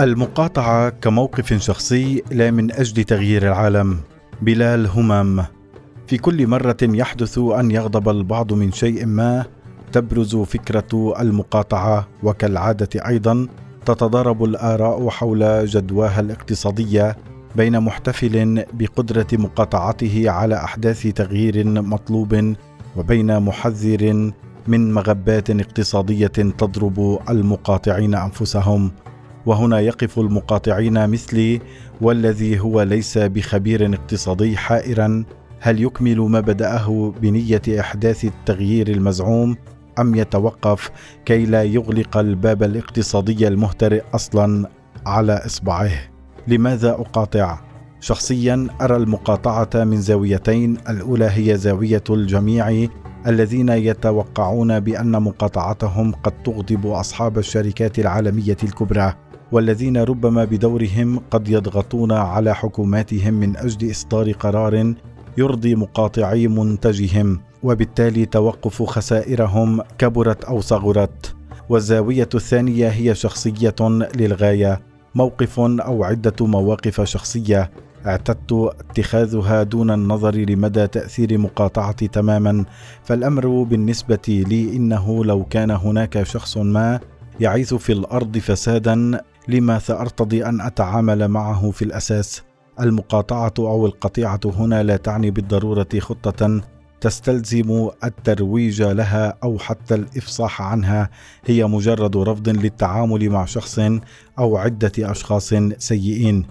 المقاطعة 0.00 0.88
كموقف 0.88 1.52
شخصي 1.62 2.22
لا 2.30 2.50
من 2.50 2.72
أجل 2.72 3.04
تغيير 3.04 3.42
العالم 3.42 4.00
بلال 4.42 4.86
همام 4.86 5.44
في 6.06 6.18
كل 6.18 6.46
مرة 6.46 6.76
يحدث 6.82 7.38
أن 7.38 7.70
يغضب 7.70 8.08
البعض 8.08 8.52
من 8.52 8.72
شيء 8.72 9.06
ما 9.06 9.44
تبرز 9.92 10.36
فكرة 10.36 11.14
المقاطعة 11.20 12.08
وكالعادة 12.22 12.88
أيضا 13.08 13.48
تتضارب 13.86 14.44
الآراء 14.44 15.08
حول 15.08 15.66
جدواها 15.66 16.20
الاقتصادية 16.20 17.16
بين 17.56 17.80
محتفل 17.80 18.64
بقدرة 18.72 19.26
مقاطعته 19.32 20.30
على 20.30 20.54
أحداث 20.54 21.06
تغيير 21.06 21.64
مطلوب 21.66 22.54
وبين 22.96 23.40
محذر 23.40 24.32
من 24.66 24.94
مغبات 24.94 25.50
اقتصادية 25.50 26.26
تضرب 26.26 27.18
المقاطعين 27.30 28.14
أنفسهم. 28.14 28.90
وهنا 29.46 29.80
يقف 29.80 30.18
المقاطعين 30.18 31.08
مثلي 31.08 31.60
والذي 32.00 32.60
هو 32.60 32.82
ليس 32.82 33.18
بخبير 33.18 33.94
اقتصادي 33.94 34.56
حائرا. 34.56 35.24
هل 35.60 35.82
يكمل 35.82 36.18
ما 36.20 36.40
بدأه 36.40 37.14
بنية 37.22 37.62
أحداث 37.80 38.24
التغيير 38.24 38.88
المزعوم 38.88 39.56
أم 39.98 40.14
يتوقف 40.14 40.90
كي 41.24 41.46
لا 41.46 41.62
يغلق 41.62 42.16
الباب 42.16 42.62
الاقتصادي 42.62 43.48
المهترئ 43.48 44.02
أصلا 44.14 44.68
على 45.06 45.32
إصبعه؟ 45.32 45.90
لماذا 46.48 46.90
أقاطع؟ 46.90 47.58
شخصيا 48.00 48.68
أرى 48.80 48.96
المقاطعة 48.96 49.70
من 49.74 50.00
زاويتين 50.00 50.76
الأولى 50.88 51.28
هي 51.32 51.56
زاوية 51.56 52.04
الجميع 52.10 52.88
الذين 53.26 53.68
يتوقعون 53.68 54.80
بأن 54.80 55.22
مقاطعتهم 55.22 56.12
قد 56.12 56.42
تغضب 56.42 56.86
أصحاب 56.86 57.38
الشركات 57.38 57.98
العالمية 57.98 58.56
الكبرى. 58.62 59.14
والذين 59.52 59.96
ربما 59.96 60.44
بدورهم 60.44 61.20
قد 61.30 61.48
يضغطون 61.48 62.12
على 62.12 62.54
حكوماتهم 62.54 63.34
من 63.34 63.56
أجل 63.56 63.90
إصدار 63.90 64.32
قرار 64.32 64.94
يرضي 65.38 65.74
مقاطعي 65.74 66.48
منتجهم 66.48 67.40
وبالتالي 67.62 68.26
توقف 68.26 68.82
خسائرهم 68.82 69.80
كبرت 69.98 70.44
أو 70.44 70.60
صغرت. 70.60 71.34
والزاوية 71.68 72.28
الثانية 72.34 72.88
هي 72.88 73.14
شخصية 73.14 73.74
للغاية 74.16 74.80
موقف 75.14 75.60
أو 75.60 76.04
عدة 76.04 76.46
مواقف 76.46 77.00
شخصية 77.00 77.70
اعتدت 78.06 78.52
اتخاذها 78.52 79.62
دون 79.62 79.90
النظر 79.90 80.34
لمدى 80.34 80.86
تأثير 80.86 81.38
مقاطعتي 81.38 82.08
تماما. 82.08 82.64
فالأمر 83.04 83.62
بالنسبة 83.62 84.44
لي 84.48 84.76
إنه 84.76 85.24
لو 85.24 85.44
كان 85.44 85.70
هناك 85.70 86.22
شخص 86.22 86.56
ما 86.56 87.00
يعيث 87.40 87.74
في 87.74 87.92
الأرض 87.92 88.38
فسادا 88.38 89.20
لما 89.48 89.78
سأرتضي 89.78 90.44
أن 90.44 90.60
أتعامل 90.60 91.28
معه 91.28 91.70
في 91.70 91.82
الأساس. 91.82 92.42
المقاطعة 92.80 93.54
أو 93.58 93.86
القطيعة 93.86 94.40
هنا 94.44 94.82
لا 94.82 94.96
تعني 94.96 95.30
بالضرورة 95.30 95.88
خطة 95.98 96.60
تستلزم 97.00 97.88
الترويج 98.04 98.82
لها 98.82 99.38
أو 99.44 99.58
حتى 99.58 99.94
الإفصاح 99.94 100.62
عنها. 100.62 101.10
هي 101.44 101.64
مجرد 101.64 102.16
رفض 102.16 102.48
للتعامل 102.48 103.30
مع 103.30 103.44
شخص 103.44 103.80
أو 104.38 104.56
عدة 104.56 104.92
أشخاص 104.98 105.54
سيئين. 105.78 106.46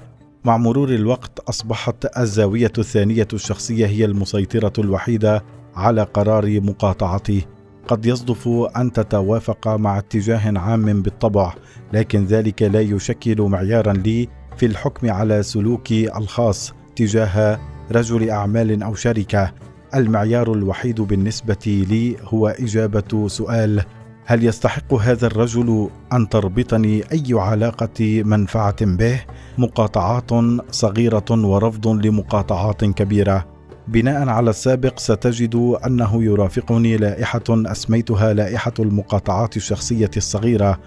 مع 0.46 0.58
مرور 0.58 0.90
الوقت 0.90 1.40
أصبحت 1.40 2.18
الزاوية 2.18 2.74
الثانية 2.78 3.28
الشخصية 3.34 3.86
هي 3.86 4.06
المسيطرة 4.06 4.74
الوحيدة 4.80 5.44
على 5.76 6.04
قرار 6.04 6.62
مقاطعتي. 6.62 7.46
قد 7.90 8.06
يصدف 8.06 8.48
أن 8.78 8.92
تتوافق 8.92 9.68
مع 9.68 9.98
اتجاه 9.98 10.60
عام 10.60 11.02
بالطبع 11.02 11.54
لكن 11.94 12.26
ذلك 12.26 12.62
لا 12.62 12.82
يشكل 12.82 13.42
معيارا 13.42 13.94
لي 13.94 14.28
في 14.58 14.66
الحكم 14.66 15.12
على 15.12 15.44
سلوكي 15.44 16.18
الخاص 16.18 16.74
تجاه 16.96 17.60
رجل 17.92 18.30
أعمال 18.30 18.84
أو 18.84 18.96
شركة. 18.96 19.52
المعيار 19.96 20.54
الوحيد 20.54 21.02
بالنسبة 21.02 21.86
لي 21.90 22.16
هو 22.24 22.48
إجابة 22.48 23.28
سؤال 23.28 23.84
هل 24.26 24.44
يستحق 24.44 24.94
هذا 24.94 25.28
الرجل 25.28 25.90
أن 26.14 26.30
تربطني 26.30 27.04
أي 27.12 27.26
علاقة 27.32 28.24
منفعة 28.24 28.86
به؟ 28.86 29.22
مقاطعات 29.58 30.32
صغيرة 30.72 31.26
ورفض 31.32 31.88
لمقاطعات 31.88 32.86
كبيرة. 32.86 33.59
بناء 33.92 34.30
على 34.30 34.50
السابق 34.50 35.00
ستجد 35.00 35.56
أنه 35.86 36.24
يرافقني 36.24 36.98
لائحة 36.98 37.44
أسميتها 37.50 38.34
لائحة 38.34 38.74
المقاطعات 38.80 39.58
الشخصية 39.58 40.12
الصغيرة. 40.18 40.80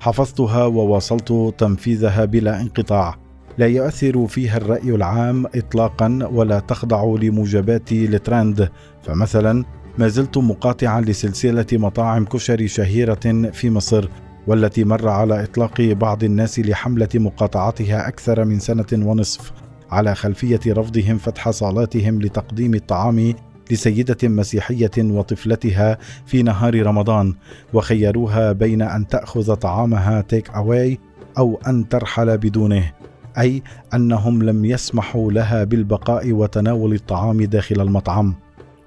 حفظتها 0.00 0.64
وواصلت 0.64 1.54
تنفيذها 1.58 2.24
بلا 2.24 2.60
انقطاع. 2.60 3.18
لا 3.58 3.66
يؤثر 3.66 4.26
فيها 4.26 4.56
الرأي 4.56 4.94
العام 4.94 5.46
اطلاقا 5.46 6.28
ولا 6.32 6.60
تخضع 6.60 7.14
لموجبات 7.22 7.92
الترند 7.92 8.68
فمثلا 9.02 9.64
ما 9.98 10.08
زلت 10.08 10.38
مقاطعا 10.38 11.00
لسلسلة 11.00 11.66
مطاعم 11.72 12.24
كشري 12.24 12.68
شهيرة 12.68 13.50
في 13.52 13.70
مصر 13.70 14.08
والتي 14.46 14.84
مر 14.84 15.08
على 15.08 15.44
إطلاق 15.44 15.80
بعض 15.80 16.24
الناس 16.24 16.60
لحملة 16.60 17.08
مقاطعتها 17.14 18.08
أكثر 18.08 18.44
من 18.44 18.58
سنة 18.58 18.86
ونصف. 18.92 19.52
على 19.90 20.14
خلفية 20.14 20.60
رفضهم 20.66 21.18
فتح 21.18 21.50
صالاتهم 21.50 22.22
لتقديم 22.22 22.74
الطعام 22.74 23.34
لسيدة 23.70 24.28
مسيحية 24.28 24.90
وطفلتها 24.98 25.98
في 26.26 26.42
نهار 26.42 26.86
رمضان 26.86 27.34
وخيروها 27.72 28.52
بين 28.52 28.82
أن 28.82 29.06
تأخذ 29.06 29.54
طعامها 29.54 30.20
تيك 30.20 30.50
اواي 30.50 30.98
أو 31.38 31.60
أن 31.66 31.88
ترحل 31.88 32.38
بدونه 32.38 32.92
أي 33.38 33.62
أنهم 33.94 34.42
لم 34.42 34.64
يسمحوا 34.64 35.32
لها 35.32 35.64
بالبقاء 35.64 36.32
وتناول 36.32 36.94
الطعام 36.94 37.42
داخل 37.42 37.80
المطعم. 37.80 38.34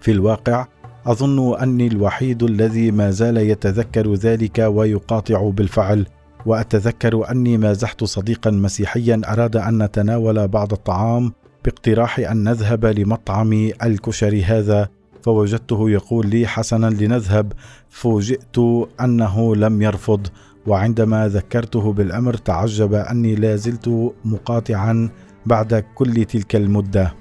في 0.01 0.11
الواقع 0.11 0.67
أظن 1.05 1.59
أني 1.61 1.87
الوحيد 1.87 2.43
الذي 2.43 2.91
ما 2.91 3.11
زال 3.11 3.37
يتذكر 3.37 4.13
ذلك 4.13 4.59
ويقاطع 4.59 5.49
بالفعل. 5.49 6.05
وأتذكر 6.45 7.31
أني 7.31 7.57
مازحت 7.57 8.03
صديقا 8.03 8.51
مسيحيا 8.51 9.21
أراد 9.25 9.55
أن 9.55 9.83
نتناول 9.83 10.47
بعض 10.47 10.73
الطعام 10.73 11.31
باقتراح 11.65 12.19
أن 12.19 12.43
نذهب 12.43 12.85
لمطعم 12.85 13.71
الكشري 13.83 14.43
هذا 14.43 14.89
فوجدته 15.23 15.89
يقول 15.89 16.27
لي 16.27 16.47
حسنا 16.47 16.87
لنذهب 16.87 17.53
فوجئت 17.89 18.57
أنه 19.01 19.55
لم 19.55 19.81
يرفض 19.81 20.27
وعندما 20.67 21.27
ذكرته 21.27 21.93
بالأمر 21.93 22.33
تعجب 22.33 22.93
أني 22.93 23.35
لا 23.35 23.55
زلت 23.55 24.13
مقاطعا 24.25 25.09
بعد 25.45 25.85
كل 25.95 26.25
تلك 26.25 26.55
المدة. 26.55 27.13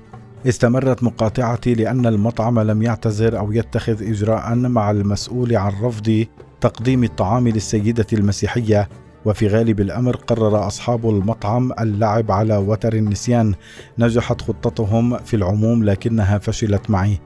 استمرت 0.46 1.02
مقاطعتي 1.02 1.74
لأن 1.74 2.06
المطعم 2.06 2.60
لم 2.60 2.82
يعتذر 2.82 3.38
أو 3.38 3.52
يتخذ 3.52 4.02
اجراء 4.02 4.54
مع 4.54 4.90
المسؤول 4.90 5.56
عن 5.56 5.72
رفض 5.82 6.24
تقديم 6.60 7.04
الطعام 7.04 7.48
للسيدة 7.48 8.06
المسيحية. 8.12 8.88
وفي 9.24 9.48
غالب 9.48 9.80
الأمر 9.80 10.16
قرر 10.16 10.66
أصحاب 10.66 11.08
المطعم 11.08 11.72
اللعب 11.80 12.30
على 12.30 12.56
وتر 12.56 12.94
النسيان. 12.94 13.54
نجحت 13.98 14.42
خطتهم 14.42 15.18
في 15.18 15.36
العموم 15.36 15.84
لكنها 15.84 16.38
فشلت 16.38 16.90
معي. 16.90 17.18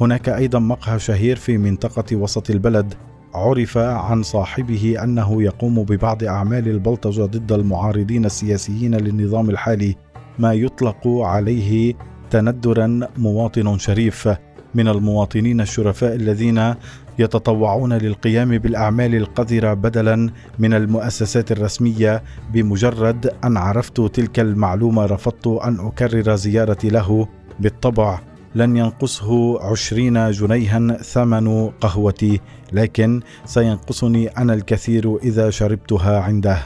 هناك 0.00 0.28
أيضا 0.28 0.58
مقهى 0.58 0.98
شهير 0.98 1.36
في 1.36 1.58
منطقة 1.58 2.16
وسط 2.16 2.50
البلد. 2.50 2.94
عرف 3.34 3.78
عن 3.78 4.22
صاحبه 4.22 4.96
أنه 5.04 5.42
يقوم 5.42 5.82
ببعض 5.82 6.24
أعمال 6.24 6.68
البلطجة 6.68 7.22
ضد 7.22 7.52
المعارضين 7.52 8.24
السياسيين 8.24 8.94
للنظام 8.94 9.50
الحالي 9.50 9.96
ما 10.38 10.52
يطلق 10.52 11.08
عليه 11.08 11.94
تندرا 12.30 13.00
مواطن 13.16 13.78
شريف. 13.78 14.28
من 14.74 14.88
المواطنين 14.88 15.60
الشرفاء 15.60 16.14
الذين 16.14 16.74
يتطوعون 17.18 17.92
للقيام 17.92 18.58
بالأعمال 18.58 19.14
القذرة 19.14 19.74
بدلا 19.74 20.30
من 20.58 20.74
المؤسسات 20.74 21.52
الرسمية. 21.52 22.22
بمجرد 22.52 23.34
أن 23.44 23.56
عرفت 23.56 24.00
تلك 24.00 24.40
المعلومة 24.40 25.06
رفضت 25.06 25.46
أن 25.46 25.80
أكرر 25.80 26.34
زيارتي 26.34 26.88
له. 26.88 27.28
بالطبع 27.60 28.20
لن 28.54 28.76
ينقصه 28.76 29.62
عشرين 29.62 30.30
جنيها 30.30 30.96
ثمن 30.96 31.68
قهوتي 31.68 32.40
لكن 32.72 33.20
سينقصني 33.44 34.28
أنا 34.28 34.54
الكثير 34.54 35.16
إذا 35.16 35.50
شربتها 35.50 36.20
عنده. 36.20 36.58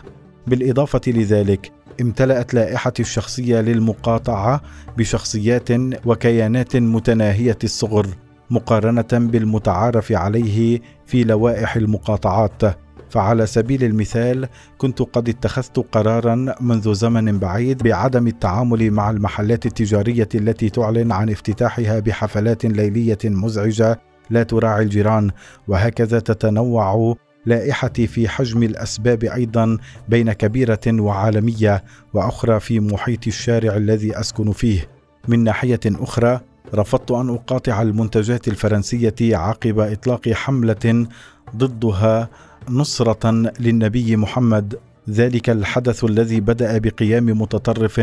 بالإضافة 0.46 1.00
لذلك 1.06 1.72
امتلأت 2.00 2.54
لائحتي 2.54 3.02
الشخصية 3.02 3.60
للمقاطعة 3.60 4.60
بشخصيات 4.98 5.68
وكيانات 6.06 6.76
متناهية 6.76 7.58
الصغر 7.64 8.06
مقارنة 8.50 9.08
بالمتعارف 9.12 10.12
عليه 10.12 10.80
في 11.06 11.24
لوائح 11.24 11.76
المقاطعات. 11.76 12.62
فعلى 13.10 13.46
سبيل 13.46 13.84
المثال 13.84 14.48
كنت 14.78 15.02
قد 15.02 15.28
اتخذت 15.28 15.78
قرارا 15.92 16.54
منذ 16.60 16.94
زمن 16.94 17.38
بعيد 17.38 17.82
بعدم 17.82 18.26
التعامل 18.26 18.90
مع 18.90 19.10
المحلات 19.10 19.66
التجارية 19.66 20.28
التي 20.34 20.70
تعلن 20.70 21.12
عن 21.12 21.30
افتتاحها 21.30 22.00
بحفلات 22.00 22.64
ليلية 22.64 23.18
مزعجة 23.24 24.00
لا 24.30 24.42
تراعي 24.42 24.82
الجيران 24.82 25.30
وهكذا 25.68 26.18
تتنوع 26.18 27.16
لائحتي 27.46 28.06
في 28.06 28.29
حجم 28.29 28.62
الأسباب 28.62 29.25
أيضا 29.25 29.79
بين 30.08 30.32
كبيرة 30.32 30.81
وعالمية 30.87 31.85
وأخرى 32.14 32.61
في 32.61 32.81
محيط 32.81 33.26
الشارع 33.26 33.76
الذي 33.76 34.20
أسكن 34.20 34.52
فيه. 34.52 34.88
من 35.29 35.44
ناحية 35.44 35.81
أخرى 35.87 36.40
رفضت 36.75 37.11
أن 37.11 37.29
أقاطع 37.29 37.82
المنتجات 37.82 38.49
الفرنسية 38.49 39.14
عقب 39.20 39.79
إطلاق 39.79 40.29
حملة 40.29 41.06
ضدها 41.56 42.29
نصرة 42.70 43.52
للنبي 43.61 44.17
محمد. 44.17 44.79
ذلك 45.11 45.50
الحدث 45.50 46.05
الذي 46.05 46.40
بدأ 46.40 46.79
بقيام 46.79 47.26
متطرف 47.26 48.00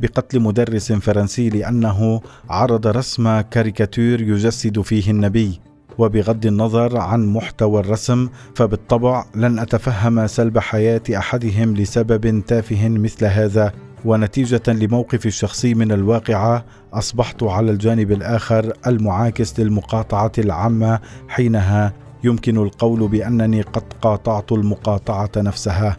بقتل 0.00 0.40
مدرس 0.40 0.92
فرنسي 0.92 1.48
لأنه 1.48 2.20
عرض 2.50 2.86
رسم 2.86 3.40
كاريكاتير 3.40 4.20
يجسد 4.20 4.80
فيه 4.80 5.10
النبي. 5.10 5.60
وبغض 5.98 6.46
النظر 6.46 6.98
عن 6.98 7.26
محتوى 7.26 7.80
الرسم 7.80 8.28
فبالطبع 8.54 9.24
لن 9.34 9.58
أتفهم 9.58 10.26
سلب 10.26 10.58
حياة 10.58 11.02
أحدهم 11.16 11.74
لسبب 11.74 12.44
تافه 12.46 12.88
مثل 12.88 13.26
هذا. 13.26 13.72
ونتيجة 14.04 14.62
لموقفي 14.68 15.26
الشخصي 15.26 15.74
من 15.74 15.92
الواقعة 15.92 16.64
أصبحت 16.92 17.42
على 17.42 17.70
الجانب 17.70 18.12
الآخر 18.12 18.72
المعاكس 18.86 19.60
للمقاطعة 19.60 20.32
العامة 20.38 21.00
حينها. 21.28 21.92
يمكن 22.24 22.56
القول 22.56 23.08
بأنني 23.08 23.62
قد 23.62 23.84
قاطعت 24.02 24.52
المقاطعة 24.52 25.30
نفسها. 25.36 25.96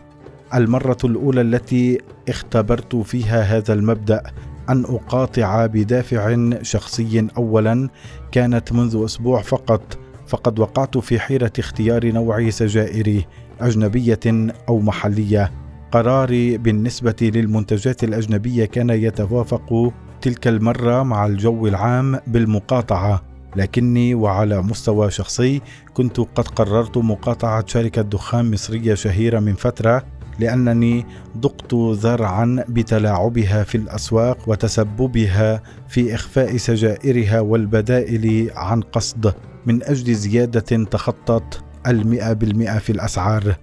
المرة 0.54 0.98
الأولى 1.04 1.42
التي 1.42 2.02
اختبرت 2.30 2.96
فيها 2.96 3.42
هذا 3.42 3.74
المبدأ 3.74 4.24
أن 4.70 4.84
أقاطع 4.84 5.66
بدافع 5.66 6.38
شخصي 6.62 7.28
اولا 7.38 7.90
كانت 8.32 8.74
منذ 8.74 9.02
أسبوع 9.06 9.42
فقط 9.42 9.98
فقد 10.28 10.60
وقعت 10.60 10.98
في 10.98 11.20
حيرة 11.20 11.52
اختيار 11.60 12.12
نوع 12.12 12.50
سجائري 12.50 13.26
أجنبية 13.62 14.54
أو 14.70 14.80
محلية. 14.80 15.52
قراري 15.92 16.58
بالنسبة 16.58 17.16
للمنتجات 17.22 18.04
الأجنبية 18.04 18.66
كان 18.66 18.90
يتوافق 18.90 19.94
تلك 20.22 20.48
المرة 20.48 21.04
مع 21.04 21.26
الجو 21.26 21.68
العام 21.68 22.20
بالمقاطعة 22.28 23.22
لكني 23.56 24.16
وعلى 24.16 24.62
مستوى 24.62 25.12
شخصي 25.12 25.62
كنت 25.94 26.20
قد 26.20 26.48
قررت 26.48 26.98
مقاطعة 26.98 27.64
شركة 27.68 28.02
دخان 28.02 28.52
مصرية 28.52 28.94
شهيرة 28.94 29.40
من 29.40 29.54
فترة 29.54 30.04
لأنني 30.40 31.06
ضقت 31.38 31.74
ذرعا 31.74 32.64
بتلاعبها 32.70 33.64
في 33.64 33.76
الأسواق 33.76 34.50
وتسببها 34.50 35.62
في 35.88 36.16
إخفاء 36.16 36.58
سجائرها 36.58 37.40
والبدائل 37.40 38.52
عن 38.56 38.82
قصد 38.82 39.34
من 39.66 39.84
أجل 39.84 40.14
زيادة 40.14 40.84
تخطت 40.84 41.62
المئة 41.88 42.34
بالمئة 42.34 42.78
في 42.78 42.92
الأسعار. 42.92 43.56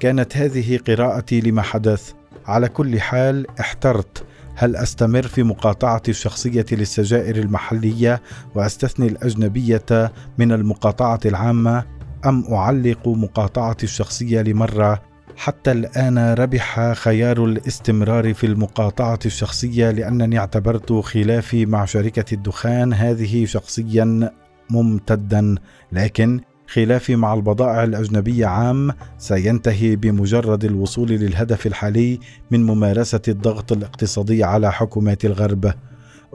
كانت 0.00 0.36
هذه 0.36 0.78
قراءتي 0.78 1.40
لما 1.40 1.62
حدث. 1.62 2.12
على 2.46 2.68
كل 2.68 3.00
حال 3.00 3.46
احترت. 3.60 4.24
هل 4.54 4.76
أستمر 4.76 5.22
في 5.22 5.42
مقاطعتي 5.42 6.10
الشخصية 6.10 6.66
للسجائر 6.72 7.36
المحلية 7.36 8.22
وأستثني 8.54 9.06
الأجنبية 9.06 10.12
من 10.38 10.52
المقاطعة 10.52 11.20
العامة 11.26 11.84
أم 12.26 12.44
أعلق 12.54 13.08
مقاطعتي 13.08 13.84
الشخصية 13.84 14.42
لمرة 14.42 15.02
حتى 15.40 15.72
الآن 15.72 16.18
ربح 16.18 16.92
خيار 16.92 17.44
الاستمرار 17.44 18.34
في 18.34 18.46
المقاطعة 18.46 19.18
الشخصية 19.26 19.90
لأنني 19.90 20.38
اعتبرت 20.38 20.92
خلافي 20.92 21.66
مع 21.66 21.84
شركة 21.84 22.34
الدخان 22.34 22.92
هذه 22.92 23.44
شخصيا 23.44 24.30
ممتدا. 24.70 25.54
لكن 25.92 26.40
خلافي 26.66 27.16
مع 27.16 27.34
البضائع 27.34 27.84
الأجنبية 27.84 28.46
عام 28.46 28.92
سينتهي 29.18 29.96
بمجرد 29.96 30.64
الوصول 30.64 31.08
للهدف 31.08 31.66
الحالي 31.66 32.18
من 32.50 32.66
ممارسة 32.66 33.22
الضغط 33.28 33.72
الاقتصادي 33.72 34.44
على 34.44 34.72
حكومات 34.72 35.24
الغرب. 35.24 35.72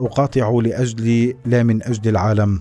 أقاطع 0.00 0.60
لاجل 0.64 1.34
لا 1.44 1.62
من 1.62 1.82
أجل 1.82 2.10
العالم. 2.10 2.60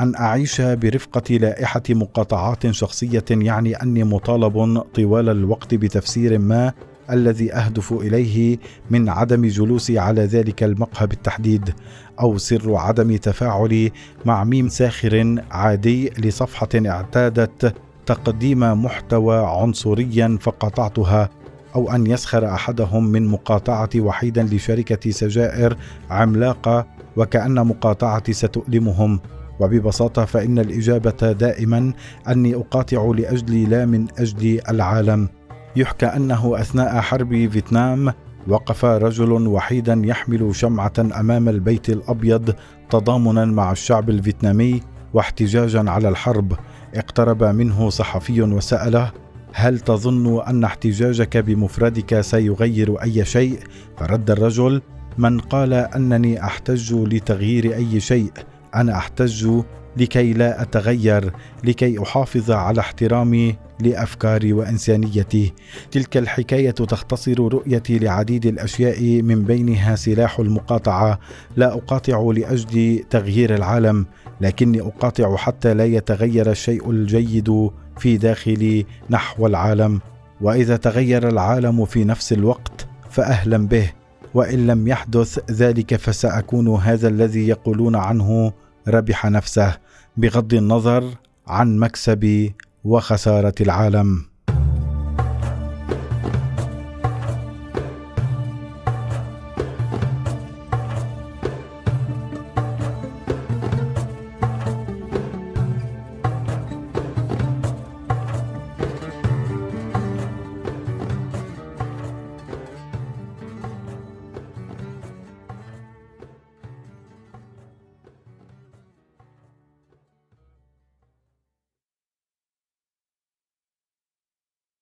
أن 0.00 0.14
أعيش 0.14 0.60
برفقة 0.60 1.34
لائحة 1.34 1.82
مقاطعات 1.90 2.70
شخصية 2.70 3.24
يعني 3.30 3.74
أني 3.74 4.04
مطالب 4.04 4.84
طوال 4.94 5.28
الوقت 5.28 5.74
بتفسير 5.74 6.38
ما 6.38 6.72
الذي 7.10 7.52
أهدف 7.54 7.92
إليه 7.92 8.58
من 8.90 9.08
عدم 9.08 9.46
جلوسي 9.46 9.98
على 9.98 10.22
ذلك 10.22 10.62
المقهى 10.62 11.06
بالتحديد 11.06 11.74
أو 12.20 12.38
سر 12.38 12.74
عدم 12.76 13.16
تفاعلي 13.16 13.92
مع 14.24 14.44
ميم 14.44 14.68
ساخر 14.68 15.42
عادي 15.50 16.10
لصفحة 16.18 16.68
اعتادت 16.74 17.74
تقديم 18.06 18.84
محتوى 18.84 19.36
عنصريا 19.46 20.38
فقاطعتها 20.40 21.30
أو 21.74 21.90
أن 21.94 22.06
يسخر 22.06 22.46
أحدهم 22.46 23.04
من 23.04 23.26
مقاطعتي 23.26 24.00
وحيدا 24.00 24.42
لشركة 24.42 25.10
سجائر 25.10 25.76
عملاقة 26.10 26.86
وكأن 27.16 27.66
مقاطعتي 27.66 28.32
ستؤلمهم. 28.32 29.20
وببساطة 29.60 30.24
فإن 30.24 30.58
الإجابة 30.58 31.32
دائما 31.32 31.92
أني 32.28 32.54
أقاطع 32.54 33.12
لاجلي 33.16 33.64
لا 33.64 33.86
من 33.86 34.06
أجل 34.18 34.60
العالم. 34.68 35.28
يحكى 35.76 36.06
أنه 36.06 36.60
أثناء 36.60 37.00
حرب 37.00 37.28
فيتنام 37.28 38.12
وقف 38.48 38.84
رجل 38.84 39.32
وحيدا 39.32 40.02
يحمل 40.04 40.56
شمعة 40.56 40.92
أمام 40.98 41.48
البيت 41.48 41.88
الأبيض 41.90 42.54
تضامنا 42.90 43.44
مع 43.44 43.72
الشعب 43.72 44.10
الفيتنامي 44.10 44.82
واحتجاجا 45.14 45.90
على 45.90 46.08
الحرب. 46.08 46.52
اقترب 46.94 47.44
منه 47.44 47.90
صحفي 47.90 48.42
وسأله 48.42 49.12
هل 49.52 49.80
تظن 49.80 50.42
أن 50.42 50.64
احتجاجك 50.64 51.36
بمفردك 51.36 52.20
سيغير 52.20 53.02
أي 53.02 53.24
شيء؟ 53.24 53.58
فرد 53.98 54.30
الرجل 54.30 54.82
من 55.18 55.40
قال 55.40 55.72
أنني 55.72 56.44
أحتج 56.44 56.94
لتغيير 56.94 57.74
أي 57.74 58.00
شيء. 58.00 58.30
أنا 58.76 58.96
أحتج 58.96 59.62
لكي 59.96 60.32
لا 60.32 60.62
أتغير 60.62 61.32
لكي 61.64 62.02
أحافظ 62.02 62.50
على 62.50 62.80
احترامي 62.80 63.56
لأفكاري 63.80 64.52
وإنسانيتي. 64.52 65.52
تلك 65.90 66.16
الحكاية 66.16 66.70
تختصر 66.70 67.38
رؤيتي 67.38 67.98
لعديد 67.98 68.46
الأشياء 68.46 69.22
من 69.22 69.44
بينها 69.44 69.96
سلاح 69.96 70.38
المقاطعة. 70.38 71.18
لا 71.56 71.72
أقاطع 71.72 72.32
لأجل 72.36 73.04
تغيير 73.10 73.54
العالم 73.54 74.06
لكني 74.40 74.80
أقاطع 74.80 75.36
حتى 75.36 75.74
لا 75.74 75.84
يتغير 75.84 76.50
الشيء 76.50 76.90
الجيد 76.90 77.70
في 77.98 78.16
داخلي 78.16 78.86
نحو 79.10 79.46
العالم. 79.46 80.00
وإذا 80.40 80.76
تغير 80.76 81.28
العالم 81.28 81.84
في 81.84 82.04
نفس 82.04 82.32
الوقت 82.32 82.86
فأهلا 83.10 83.68
به. 83.68 83.90
وإن 84.34 84.66
لم 84.66 84.88
يحدث 84.88 85.38
ذلك 85.50 85.96
فسأكون 85.96 86.68
هذا 86.68 87.08
الذي 87.08 87.48
يقولون 87.48 87.96
عنه 87.96 88.52
ربح 88.88 89.26
نفسه 89.26 89.78
بغض 90.16 90.54
النظر 90.54 91.14
عن 91.46 91.78
مكسب 91.78 92.52
وخسارة 92.84 93.54
العالم. 93.60 94.35